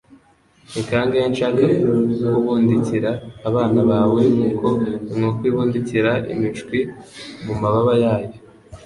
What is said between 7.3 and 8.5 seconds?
mu mababa yayo;